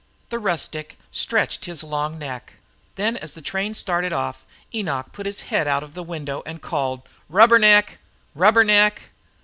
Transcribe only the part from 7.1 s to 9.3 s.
"Rubber neck! Rubber neck!"